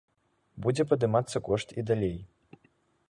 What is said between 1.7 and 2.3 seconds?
і далей.